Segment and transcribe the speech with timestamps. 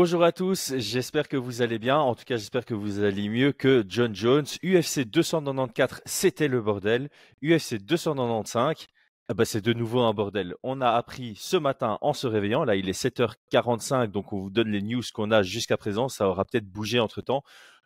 [0.00, 1.98] Bonjour à tous, j'espère que vous allez bien.
[1.98, 4.44] En tout cas, j'espère que vous allez mieux que John Jones.
[4.62, 7.08] UFC 294, c'était le bordel.
[7.42, 8.86] UFC 295,
[9.28, 10.54] ah bah c'est de nouveau un bordel.
[10.62, 14.50] On a appris ce matin en se réveillant, là il est 7h45, donc on vous
[14.50, 17.42] donne les news qu'on a jusqu'à présent, ça aura peut-être bougé entre-temps.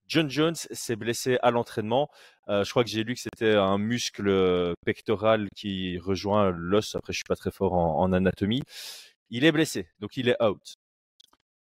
[0.06, 2.10] John Jones s'est blessé à l'entraînement.
[2.50, 6.94] Euh, je crois que j'ai lu que c'était un muscle pectoral qui rejoint l'os.
[6.94, 8.60] Après, je suis pas très fort en, anatomie.
[9.30, 10.76] Il est blessé, donc il est out.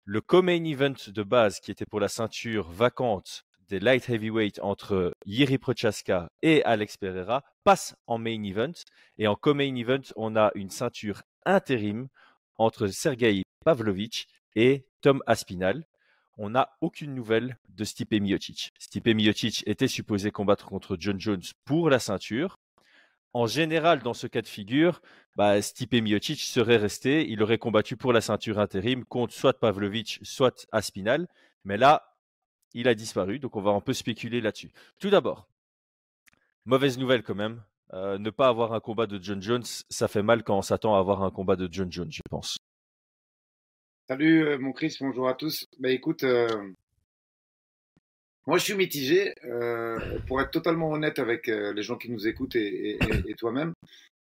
[0.07, 5.15] Le co-main event de base, qui était pour la ceinture vacante des light heavyweight entre
[5.25, 8.73] Yiri Prochaska et Alex Pereira, passe en main event.
[9.17, 12.09] Et en co-main event, on a une ceinture intérim
[12.57, 15.85] entre Sergei Pavlovich et Tom Aspinal
[16.37, 18.73] on n'a aucune nouvelle de Stipe Miocic.
[18.79, 22.57] Stipe Miocic était supposé combattre contre John Jones pour la ceinture.
[23.35, 25.03] En général, dans ce cas de figure,
[25.35, 30.21] bah, Stipe Miocic serait resté, il aurait combattu pour la ceinture intérim contre soit Pavlovich,
[30.23, 31.27] soit Aspinal.
[31.65, 32.17] Mais là,
[32.75, 34.71] il a disparu, donc on va un peu spéculer là-dessus.
[35.01, 35.49] Tout d'abord,
[36.65, 37.61] mauvaise nouvelle quand même.
[37.93, 40.95] Euh, ne pas avoir un combat de John Jones, ça fait mal quand on s'attend
[40.95, 42.57] à avoir un combat de John Jones, je pense.
[44.09, 45.67] Salut euh, mon Chris, bonjour à tous.
[45.81, 46.73] Bah écoute, euh,
[48.47, 49.35] moi je suis mitigé.
[49.45, 52.99] Euh, pour être totalement honnête avec les gens qui nous écoutent et,
[53.39, 53.73] toi-même,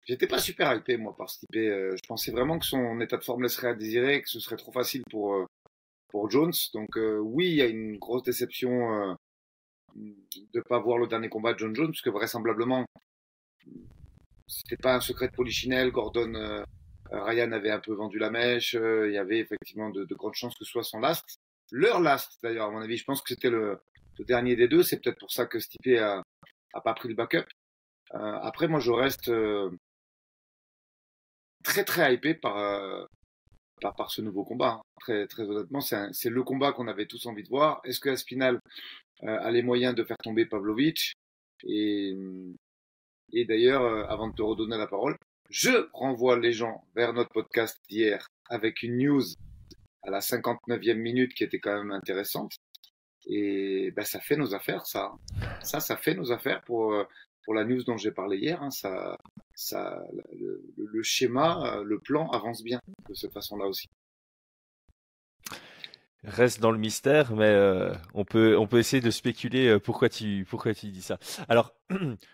[0.06, 1.50] j'étais pas super hypé moi par ce type.
[1.54, 4.72] je pensais vraiment que son état de forme laisserait à désirer, que ce serait trop
[4.72, 5.48] facile pour
[6.10, 6.54] pour Jones.
[6.74, 9.18] Donc oui, il y a une grosse déception
[9.96, 12.86] de pas voir le dernier combat de John Jones, puisque vraisemblablement
[14.48, 15.92] c'était pas un secret de Polichinelle.
[15.92, 16.64] Gordon
[17.14, 18.76] Ryan avait un peu vendu la mèche.
[18.76, 21.40] Euh, il y avait effectivement de, grandes chances que ce soit son last.
[21.72, 22.98] Leur last, d'ailleurs, à mon avis.
[22.98, 23.80] Je pense que c'était le,
[24.20, 24.84] dernier des deux.
[24.84, 26.24] C'est peut-être pour ça que Stipe a,
[26.74, 27.46] a pas pris le backup.
[28.14, 29.72] Euh, après, moi, je reste euh,
[31.64, 33.08] très, très hypé par,
[33.82, 34.80] par, ce nouveau combat.
[34.80, 34.82] Hein.
[35.02, 37.82] Très, très honnêtement, c'est le combat qu'on avait tous envie de voir.
[37.84, 38.60] Est-ce que Aspinal
[39.22, 41.14] a les moyens de faire tomber Pavlovich
[41.64, 42.14] Et,
[43.32, 45.16] et d'ailleurs, avant de te redonner la parole,
[45.50, 49.24] je renvoie les gens vers notre podcast d'hier avec une news
[50.04, 52.56] à la 59e minute qui était quand même intéressante.
[53.28, 55.12] Et ben, ça fait nos affaires, ça.
[55.62, 57.04] Ça, ça fait nos affaires pour, euh,
[57.44, 58.62] pour la news dont j'ai parlé hier.
[58.62, 58.72] Hein.
[58.72, 59.18] Ça,
[59.54, 60.04] ça,
[60.78, 62.80] le, schéma, euh, le plan avance bien
[63.10, 63.88] de cette façon-là aussi
[66.26, 70.48] reste dans le mystère, mais euh, on peut on peut essayer de spéculer pourquoi tu
[70.50, 71.18] pourquoi tu dis ça.
[71.50, 71.76] Alors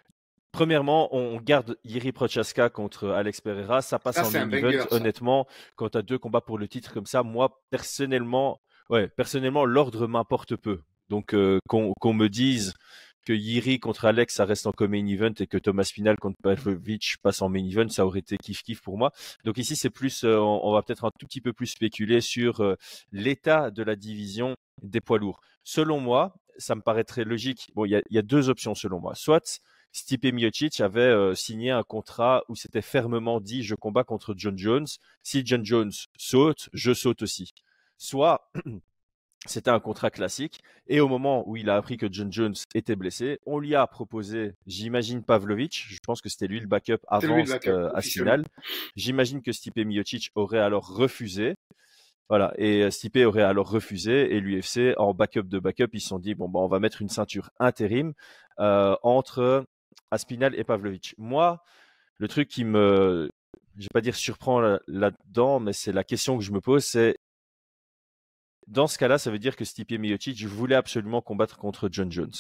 [0.52, 3.82] Premièrement, on garde Yiri Prochaska contre Alex Pereira.
[3.84, 4.86] Ça passe en main event.
[4.90, 9.66] Honnêtement, quand tu as deux combats pour le titre comme ça, moi, personnellement, ouais, personnellement,
[9.66, 10.82] l'ordre m'importe peu.
[11.10, 12.74] Donc, euh, qu'on me dise
[13.26, 17.18] que Yiri contre Alex, ça reste en main event et que Thomas Final contre Pavlovich
[17.22, 19.12] passe en main event, ça aurait été kiff-kiff pour moi.
[19.44, 22.62] Donc ici, c'est plus, euh, on, va peut-être un tout petit peu plus spéculer sur
[22.62, 22.76] euh,
[23.12, 25.42] l'état de la division des poids lourds.
[25.64, 27.70] Selon moi, ça me paraîtrait logique.
[27.76, 29.16] Bon, il y a, deux options selon moi.
[29.16, 29.62] Soit
[29.92, 34.88] Stipe Miocic avait signé un contrat où c'était fermement dit je combats contre John Jones.
[35.24, 37.54] Si John Jones saute, je saute aussi.
[38.00, 38.50] Soit
[39.46, 42.96] c'était un contrat classique et au moment où il a appris que John Jones était
[42.96, 47.44] blessé, on lui a proposé, j'imagine Pavlovich, je pense que c'était lui le backup avant
[47.94, 48.46] Aspinal.
[48.96, 51.56] J'imagine que Stipe Miocic aurait alors refusé.
[52.30, 56.10] Voilà, et euh, Stipe aurait alors refusé et l'UFC en backup de backup, ils se
[56.10, 58.14] sont dit bon bah on va mettre une ceinture intérim
[58.60, 59.66] euh, entre
[60.12, 61.16] Aspinal et Pavlovich.
[61.18, 61.62] Moi,
[62.18, 63.30] le truc qui me,
[63.78, 67.18] je vais pas dire surprend là-dedans, mais c'est la question que je me pose, c'est
[68.70, 72.32] dans ce cas-là, ça veut dire que Stipe Miocic voulais absolument combattre contre John Jones.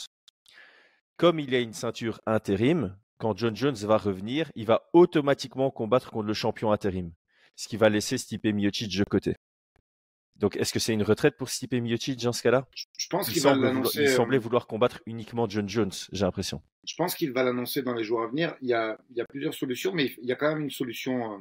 [1.17, 6.11] Comme il a une ceinture intérim, quand John Jones va revenir, il va automatiquement combattre
[6.11, 7.11] contre le champion intérim,
[7.55, 9.35] ce qui va laisser Stipe Miocic de côté.
[10.37, 12.65] Donc, est-ce que c'est une retraite pour Stipe Miocic dans ce cas-là?
[12.97, 14.03] Je pense qu'il va l'annoncer.
[14.03, 16.61] Il euh, semblait vouloir combattre uniquement John Jones, j'ai l'impression.
[16.85, 18.55] Je pense qu'il va l'annoncer dans les jours à venir.
[18.61, 18.97] Il y, a,
[19.27, 21.37] plusieurs solutions, mais il y a quand même une solution, euh,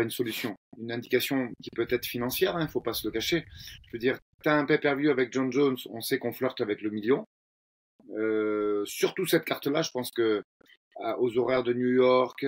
[0.00, 3.12] une solution, une indication qui peut être financière, il hein, ne faut pas se le
[3.12, 3.44] cacher.
[3.86, 6.80] Je veux dire, tu as un pay-per-view avec John Jones, on sait qu'on flirte avec
[6.80, 7.26] le million.
[8.16, 10.42] Euh, surtout cette carte-là, je pense que
[11.18, 12.46] aux horaires de New York,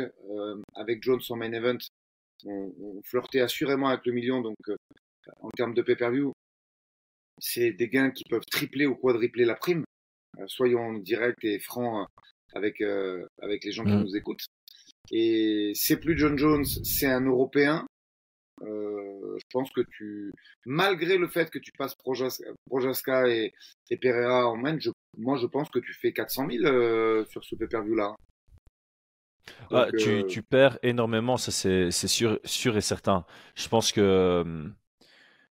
[0.75, 1.79] avec Jones en main event,
[2.45, 4.57] on, on, flirtait assurément avec le million, donc
[5.41, 6.33] en termes de pay-per-view,
[7.39, 9.85] c'est des gains qui peuvent tripler ou quadrupler la prime.
[10.39, 14.03] Euh, soyons directs et francs euh, avec, euh, avec les gens qui mm.
[14.03, 14.47] nous écoutent.
[15.11, 17.87] Et c'est plus John Jones, c'est un Européen.
[18.61, 20.33] je pense que tu,
[20.65, 21.95] malgré le fait que tu passes
[22.67, 23.53] Projaska et,
[23.91, 24.79] et Pereira en main,
[25.19, 28.15] moi je pense que tu fais 400 000 sur ce pay-per-view-là.
[29.71, 33.27] Ah, tu, tu, perds énormément, ça c'est sûr, sûr et certain.
[33.55, 34.73] Je pense que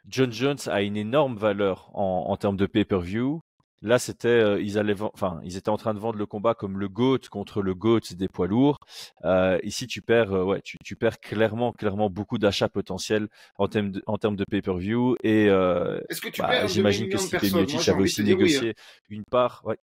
[0.08, 3.42] John Jones a une énorme valeur en, en termes de pay-per-view.
[3.83, 6.79] Là, c'était, euh, ils allaient, enfin, ils étaient en train de vendre le combat comme
[6.79, 8.79] le GOAT contre le GOAT des poids lourds.
[9.24, 13.27] Euh, ici, tu perds, euh, ouais, tu, tu, perds clairement, clairement beaucoup d'achats potentiels
[13.57, 15.18] en termes de, en termes de pay-per-view.
[15.24, 16.01] Et euh,
[16.39, 17.18] bah, j'imagine que
[17.56, 18.74] Miocic avait aussi négocié hein.
[19.09, 19.62] une part.
[19.63, 19.77] Ouais.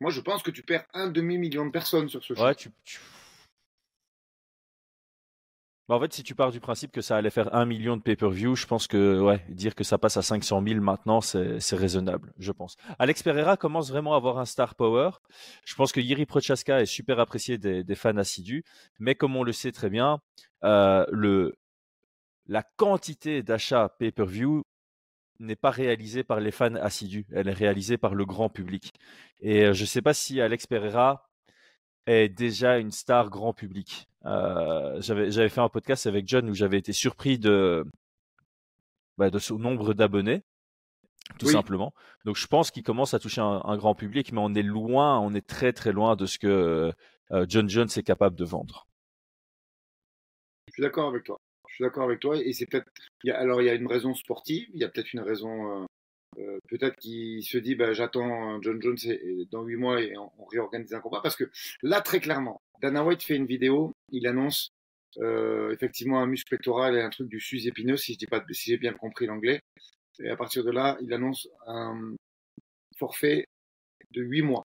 [0.00, 2.42] Moi, je pense que tu perds un demi million de personnes sur ce show.
[2.42, 3.00] Ouais, tu, tu,
[5.88, 8.02] bah, en fait, si tu pars du principe que ça allait faire un million de
[8.02, 12.32] pay-per-view, je pense que ouais, dire que ça passe à 500 000 maintenant, c'est raisonnable,
[12.38, 12.76] je pense.
[12.98, 15.10] Alex Pereira commence vraiment à avoir un star power.
[15.64, 18.64] Je pense que Yiri Prochaska est super apprécié des, fans assidus,
[18.98, 20.18] mais comme on le sait très bien,
[20.64, 21.54] euh, le,
[22.48, 24.64] la quantité d'achats pay-per-view
[25.38, 28.92] n'est pas réalisée par les fans assidus, elle est réalisée par le grand public.
[29.40, 31.25] Et euh, je ne sais pas si Alex Pereira
[32.06, 34.08] est déjà une star grand public.
[34.24, 37.84] Euh, j'avais fait un podcast avec John où j'avais été surpris de
[39.18, 40.42] bah, de son nombre d'abonnés,
[41.38, 41.94] tout simplement.
[42.24, 45.34] Donc je pense qu'il commence à toucher un, grand public, mais on est loin, on
[45.34, 46.92] est très très loin de ce que
[47.32, 48.86] euh, John Jones est capable de vendre.
[50.68, 51.40] Je suis d'accord avec toi.
[51.68, 52.36] Je suis d'accord avec toi.
[52.36, 52.90] Et c'est peut-être.
[53.32, 55.86] Alors il y a une raison sportive, il y a peut-être une raison
[56.38, 58.96] euh, euh, peut-être qu'il se dit bah, j'attends John Jones
[59.50, 61.20] dans huit mois et on, réorganise un combat.
[61.22, 61.50] Parce que
[61.82, 64.70] là très clairement Dana White fait une vidéo il annonce
[65.18, 68.44] euh, effectivement un muscle pectoral et un truc du sus épineux si je dis pas
[68.50, 69.60] si j'ai bien compris l'anglais.
[70.20, 72.14] Et à partir de là il annonce un
[72.98, 73.46] forfait
[74.12, 74.62] de huit mois.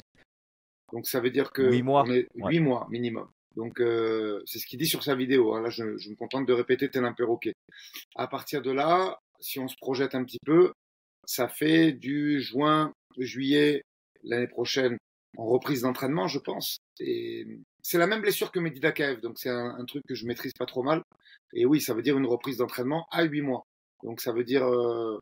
[0.94, 2.04] Donc ça veut dire que huit mois.
[2.06, 3.30] on est huit mois minimum.
[3.56, 5.62] Donc euh, c'est ce qu'il dit sur sa vidéo hein.
[5.62, 7.54] là je, je, me contente de répéter tel un perroquet.
[8.16, 10.72] À partir de là si on se projette un petit peu
[11.26, 13.84] ça fait du juin, juillet
[14.24, 14.98] l'année prochaine
[15.38, 16.80] en reprise d'entraînement, je pense.
[16.98, 20.66] c'est la même blessure que Medida Kaev, donc c'est un, truc que je maîtrise pas
[20.66, 21.02] trop mal.
[21.54, 23.64] Et oui, ça veut dire une reprise d'entraînement à huit mois.
[24.04, 25.20] Donc ça veut dire, euh,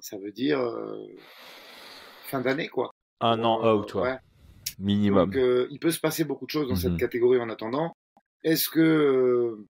[0.00, 1.06] ça veut dire euh,
[2.24, 2.90] fin d'année quoi.
[3.20, 4.18] Un an out, toi.
[4.78, 5.30] Minimum.
[5.30, 6.98] Donc euh, il peut se passer beaucoup de choses dans cette mhm.
[6.98, 7.92] catégorie en attendant.
[8.42, 9.64] Est-ce que,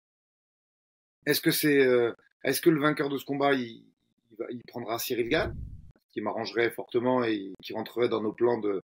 [1.27, 1.89] est-ce que c'est,
[2.45, 3.85] est-ce que le vainqueur de ce combat, il,
[4.51, 5.55] il prendra Cyril Gann,
[6.13, 8.83] qui m'arrangerait fortement et qui rentrerait dans nos plans de,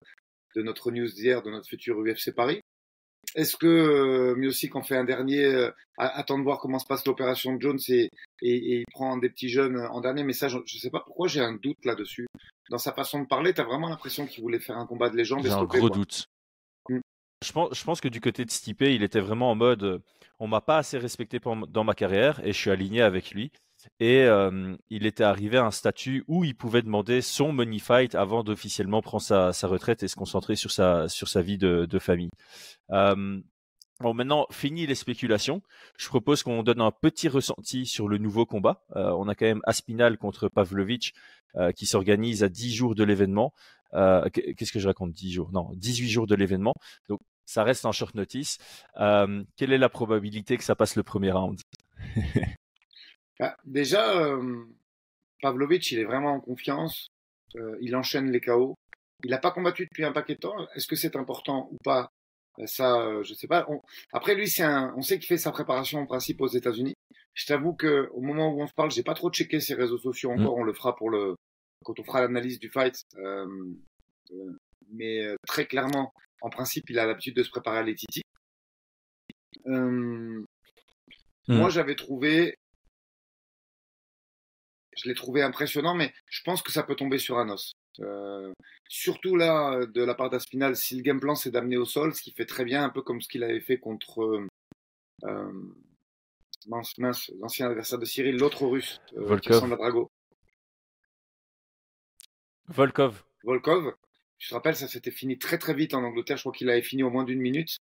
[0.56, 2.60] de notre news d'hier, de notre futur UFC Paris.
[3.34, 7.54] Est-ce que euh, en fait un dernier, euh, attend de voir comment se passe l'opération
[7.54, 8.10] de Jones et,
[8.42, 11.26] et, il prend des petits jeunes en dernier Mais ça, je ne sais pas pourquoi
[11.26, 12.26] j'ai un doute là-dessus.
[12.70, 15.16] Dans sa façon de parler, tu as vraiment l'impression qu'il voulait faire un combat de
[15.16, 15.42] légende.
[15.42, 16.26] J'ai un gros doute.
[16.88, 17.00] Mm.
[17.44, 19.98] Je pense, je pense que du côté de Stipe, il était vraiment en mode euh,
[20.38, 23.50] on m'a pas assez respecté dans ma carrière et je suis aligné avec lui.
[24.00, 24.26] Et
[24.90, 29.02] il était arrivé à un statut où il pouvait demander son money fight avant d'officiellement
[29.02, 31.06] prendre sa, retraite et se concentrer sur sa,
[31.42, 32.30] vie de, famille.
[34.00, 35.62] Bon, maintenant, fini les spéculations.
[35.96, 38.84] Je propose qu'on donne un petit ressenti sur le nouveau combat.
[38.96, 41.14] Euh, on a quand même Aspinal contre Pavlovich
[41.54, 43.54] euh, qui s'organise à 10 jours de l'événement.
[43.92, 45.52] Euh, Qu'est-ce que je raconte 10 jours?
[45.52, 46.74] Non, 18 jours de l'événement.
[47.08, 48.58] Donc, ça reste en short notice.
[48.96, 51.60] quelle est la probabilité que ça passe le premier round?
[53.38, 54.64] Bah, déjà, euh,
[55.42, 57.08] Pavlovic, il est vraiment en confiance.
[57.56, 58.76] Euh, il enchaîne les KO.
[59.24, 60.68] Il n'a pas combattu depuis un paquet de temps.
[60.74, 62.10] Est-ce que c'est important ou pas?
[62.58, 63.66] Bah, Ça, euh, je sais pas.
[64.12, 64.94] Après, lui, c'est un...
[64.96, 66.94] on sait qu'il fait sa préparation en principe aux États-Unis.
[67.34, 69.98] Je t'avoue que au moment où on se parle, j'ai pas trop checké ses réseaux
[69.98, 70.40] sociaux mm.
[70.40, 70.56] encore.
[70.56, 71.36] On le fera pour le
[71.84, 73.02] quand on fera l'analyse du fight.
[73.16, 73.74] Euh,
[74.90, 78.22] mais très clairement, en principe, il a l'habitude de se préparer à l'ETT.
[79.66, 80.44] Mm.
[81.48, 82.56] Moi, j'avais trouvé
[84.96, 87.72] je l'ai trouvé impressionnant, mais je pense que ça peut tomber sur un os.
[88.00, 88.52] Euh,
[88.88, 92.22] surtout là, de la part d'Aspinal, si le game plan c'est d'amener au sol, ce
[92.22, 94.46] qui fait très bien, un peu comme ce qu'il avait fait contre euh,
[95.24, 95.52] euh
[96.66, 99.68] l'ancien adversaire de Cyril, l'autre russe, euh, Volkov.
[99.68, 100.10] Drago.
[102.68, 103.24] Volkov.
[103.42, 103.94] Volkov.
[104.38, 106.36] Je te rappelle, ça s'était fini très très vite en Angleterre.
[106.36, 107.78] Je crois qu'il avait fini au moins d'une minute.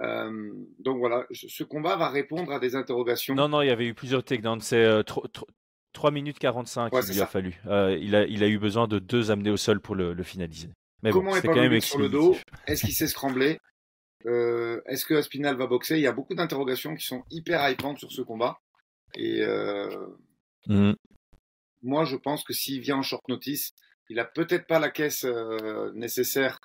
[0.00, 3.34] Euh, donc voilà, ce combat va répondre à des interrogations.
[3.34, 4.60] Non, non, il y avait eu plusieurs takedowns.
[4.60, 5.26] C'est euh, trop,
[5.92, 7.60] 3 minutes 45 il lui a fallu.
[7.66, 10.22] Euh, il, a, il a eu besoin de deux amenés au sol pour le, le
[10.22, 10.70] finaliser.
[11.02, 12.36] Mais Comment bon, est quand même sur le dos?
[12.66, 13.58] Est-ce qu'il s'est scramblé?
[14.26, 15.96] Euh, Est-ce que Aspinal va boxer?
[15.96, 18.58] Il y a beaucoup d'interrogations qui sont hyper hypantes sur ce combat.
[19.14, 20.06] Et euh,
[20.66, 20.92] mmh.
[21.82, 23.72] moi, je pense que s'il vient en short notice,
[24.08, 25.26] il a peut-être pas la caisse
[25.94, 26.58] nécessaire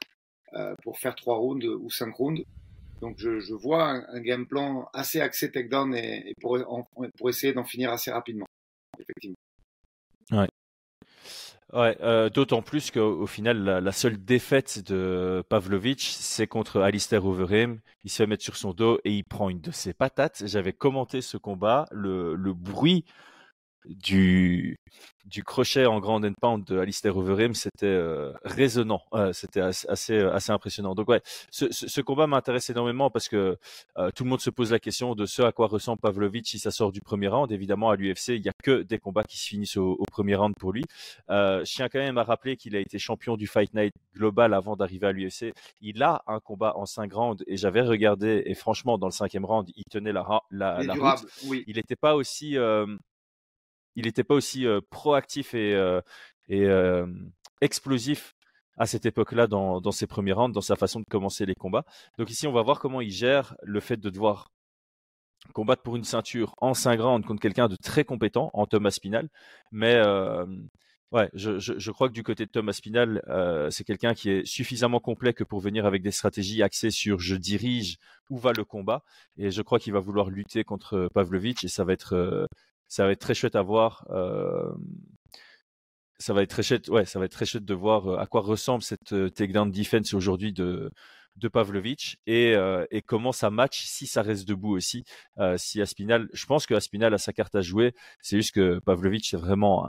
[0.84, 2.44] pour faire 3 rounds ou 5 rounds.
[3.02, 6.58] Donc je, je vois un, un, game plan assez axé takedown et, et pour,
[7.18, 8.48] pour essayer d'en finir assez rapidement
[10.32, 10.48] Ouais.
[11.74, 17.82] Ouais, euh, d'autant plus qu'au final, la, seule défaite de Pavlovic, c'est contre Alistair Overeem.
[18.06, 20.44] Il se fait mettre sur son dos et il prend une de ses patates.
[20.46, 23.04] J'avais commenté ce combat, le, le bruit
[23.90, 24.78] du,
[25.28, 29.02] du crochet en grand and pound de Alistair Overeem, c'était euh, résonnant,
[29.34, 30.96] c'était assez, assez, impressionnant.
[30.96, 33.58] Donc ouais, ce, ce, combat m'intéresse énormément parce que
[33.98, 36.60] euh, tout le monde se pose la question de ce à quoi ressemble Pavlovich si
[36.60, 37.52] ça sort du premier round.
[37.52, 40.56] Évidemment, à l'UFC, il n'y a que des combats qui se finissent au, premier round
[40.56, 40.84] pour lui.
[41.30, 44.54] Euh, je tiens quand même à rappeler qu'il a été champion du Fight Night global
[44.54, 45.54] avant d'arriver à l'UFC.
[45.82, 49.46] Il a un combat en cinq rounds et j'avais regardé et franchement, dans le cinquième
[49.46, 51.26] round, il tenait la, la, la route.
[51.46, 51.64] Oui.
[51.68, 52.56] Il n'était pas aussi
[53.98, 55.76] il n'était pas aussi proactif et,
[57.60, 58.36] explosif
[58.78, 61.84] à cette époque-là dans, ses premiers rounds, dans sa façon de commencer les combats.
[62.18, 64.52] Donc ici, on va voir comment il gère le fait de devoir
[65.54, 69.30] combattre pour une ceinture en 5 rounds contre quelqu'un de très compétent en Thomas Spinal.
[69.72, 69.96] Mais
[71.34, 73.22] je, crois que du côté de Thomas Spinal,
[73.72, 77.36] c'est quelqu'un qui est suffisamment complet que pour venir avec des stratégies axées sur je
[77.36, 77.98] dirige
[78.30, 79.04] où va le combat.
[79.38, 82.48] Et je crois qu'il va vouloir lutter contre Pavlovich et ça va être
[82.88, 84.06] ça va être très chouette à voir.
[84.12, 84.72] Euh,
[86.20, 88.26] ça va être très chouette, ouais, ça va être très chouette de voir euh, à
[88.26, 90.92] quoi ressemble cette euh, takedown defense aujourd'hui de
[91.36, 91.52] de
[92.26, 92.56] et,
[92.90, 95.04] et, comment ça match si ça reste debout aussi.
[95.58, 97.94] si Aspinal, je pense que Aspinal a sa carte à jouer.
[98.24, 99.88] C'est juste que Pavlovich c'est vraiment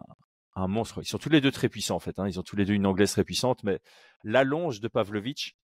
[0.57, 1.00] un, monstre.
[1.00, 2.19] Ils sont tous les deux très puissants en fait.
[2.19, 2.28] Hein.
[2.28, 3.81] Ils ont tous les deux une anglaise très puissante, mais
[4.25, 5.57] l'allonge de Pavlovich,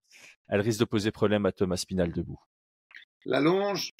[0.48, 2.40] elle risque de poser problème à Thomas Spinal debout.
[3.25, 3.92] L'allonge,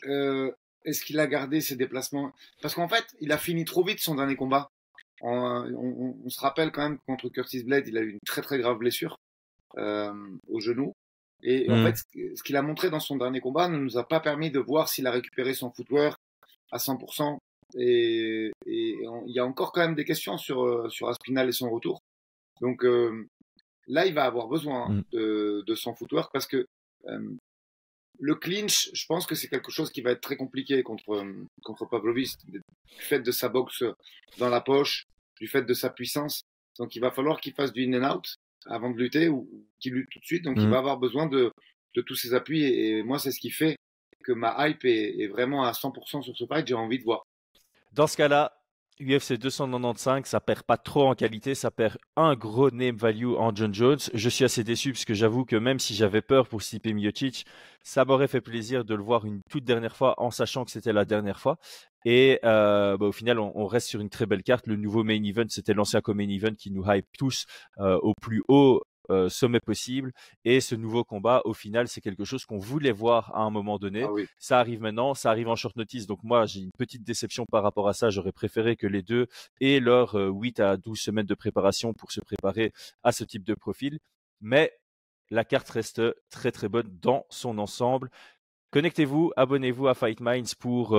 [0.86, 2.32] est-ce qu'il a gardé ses déplacements?
[2.62, 4.70] Parce qu'en fait, il a fini trop vite son dernier combat.
[5.22, 8.78] On, se rappelle quand même contre Curtis Blade, il a eu une très très grave
[8.78, 9.18] blessure
[9.78, 10.14] euh,
[10.50, 10.94] au genou.
[11.44, 11.86] Et en mm.
[11.86, 14.60] fait, ce qu'il a montré dans son dernier combat ne nous a pas permis de
[14.60, 16.20] voir s'il a récupéré son footwork
[16.72, 17.38] à 100%.
[17.76, 21.70] Et, il y a encore quand même des questions sur, euh, sur Aspinal et son
[21.70, 22.02] retour.
[22.62, 23.28] Donc euh,
[23.88, 25.04] là, il va avoir besoin mm.
[25.14, 26.66] de, de, son footwork parce que
[28.20, 31.48] le clinch, je pense que c'est quelque chose qui va être très compliqué contre, euh,
[31.64, 32.62] contre Pavlovich, du
[33.00, 33.84] fait de sa boxe
[34.38, 35.08] dans la poche,
[35.40, 36.44] du fait de sa puissance.
[36.78, 39.94] Donc il va falloir qu'il fasse du in and out avant de lutter ou qu'il
[39.94, 40.44] lutte tout de suite.
[40.44, 40.72] Donc il mhm.
[40.72, 41.52] va avoir besoin de,
[41.96, 42.64] de tous ses appuis.
[42.64, 43.76] Et, moi, c'est ce qui fait
[44.24, 46.68] que ma hype est, est vraiment à 100% sur ce fight.
[46.68, 47.24] J'ai envie de voir.
[47.92, 48.63] Dans ce cas-là,
[49.00, 53.54] UFC 295, ça perd pas trop en qualité, ça perd un gros name value en
[53.56, 54.00] John Jones.
[54.14, 57.46] Je suis assez déçu parce que j'avoue que même si j'avais peur pour Stipe Miocic,
[57.82, 60.94] ça m'aurait fait plaisir de le voir une toute dernière fois en sachant que c'était
[60.94, 61.58] la dernière fois.
[62.06, 64.68] Et euh, bah, au final, on, reste sur une très belle carte.
[64.68, 67.46] Le nouveau main event, c'était l'ancien co-main event qui nous hype tous
[67.80, 70.14] euh, au plus haut euh, sommet possible.
[70.46, 73.78] Et ce nouveau combat, au final, c'est quelque chose qu'on voulait voir à un moment
[73.78, 74.04] donné.
[74.04, 76.08] Ah ça arrive maintenant, ça arrive en short notice.
[76.08, 78.10] Donc moi, j'ai une petite déception par rapport à ça.
[78.10, 79.28] J'aurais préféré que les deux
[79.62, 82.72] aient leurs 8 à 12 semaines de préparation pour se préparer
[83.04, 84.00] à ce type de profil.
[84.42, 84.72] Mais
[85.30, 88.10] la carte reste très très bonne dans son ensemble.
[88.72, 90.98] Connectez-vous, abonnez-vous à Fight Minds pour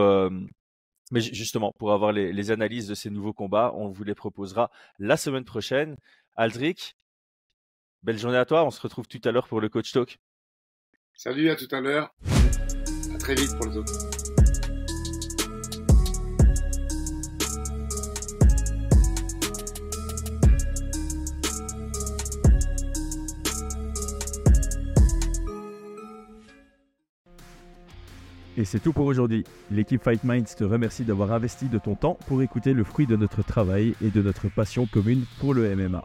[1.11, 4.71] mais justement, pour avoir les, les, analyses de ces nouveaux combats, on vous les proposera
[4.99, 5.97] la semaine prochaine.
[6.35, 6.97] Aldric,
[8.05, 8.67] Belle journée à toi.
[8.67, 10.21] On se retrouve tout à l'heure pour le coach talk.
[11.15, 12.15] Salut, à tout à l'heure.
[13.15, 13.93] À très vite pour les autres.
[28.57, 29.45] Et c'est tout pour aujourd'hui.
[29.71, 33.17] L'équipe Fight Minds te remercie d'avoir investi de ton temps pour écouter le fruit de
[33.17, 36.05] notre travail et de notre passion commune pour le MMA.